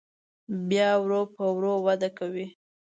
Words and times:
بیا 0.69 0.89
ورو 1.03 1.21
په 1.35 1.43
ورو 1.55 1.73
وده 1.85 2.09
کوي. 2.17 2.47